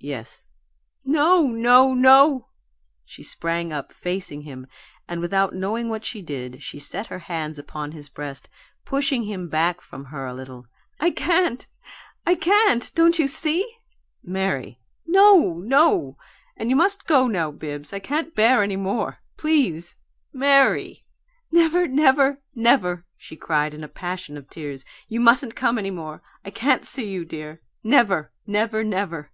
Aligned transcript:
"Yes." 0.00 0.46
"No, 1.04 1.48
no, 1.48 1.92
no!" 1.92 2.50
She 3.04 3.24
sprang 3.24 3.72
up, 3.72 3.92
facing 3.92 4.42
him, 4.42 4.68
and, 5.08 5.20
without 5.20 5.56
knowing 5.56 5.88
what 5.88 6.04
she 6.04 6.22
did, 6.22 6.62
she 6.62 6.78
set 6.78 7.08
her 7.08 7.18
hands 7.18 7.58
upon 7.58 7.90
his 7.90 8.08
breast, 8.08 8.48
pushing 8.86 9.24
him 9.24 9.48
back 9.48 9.80
from 9.80 10.04
her 10.04 10.24
a 10.24 10.34
little. 10.34 10.66
"I 11.00 11.10
can't, 11.10 11.66
I 12.24 12.36
can't! 12.36 12.92
Don't 12.94 13.18
you 13.18 13.26
SEE?" 13.26 13.68
"Mary" 14.22 14.78
"No, 15.18 15.54
no! 15.58 16.16
And 16.56 16.70
you 16.70 16.76
must 16.76 17.08
go 17.08 17.26
now, 17.26 17.50
Bibbs; 17.50 17.92
I 17.92 17.98
can't 17.98 18.36
bear 18.36 18.62
any 18.62 18.76
more 18.76 19.18
please" 19.36 19.96
"MARY" 20.46 21.04
"Never, 21.50 21.88
never, 21.88 22.40
never!" 22.54 23.04
she 23.16 23.34
cried, 23.36 23.74
in 23.74 23.82
a 23.82 23.88
passion 23.88 24.36
of 24.36 24.48
tears. 24.48 24.84
"You 25.08 25.18
mustn't 25.18 25.56
come 25.56 25.76
any 25.76 25.90
more. 25.90 26.22
I 26.44 26.50
can't 26.50 26.86
see 26.86 27.08
you, 27.08 27.24
dear! 27.24 27.62
Never, 27.82 28.30
never, 28.46 28.84
never!" 28.84 29.32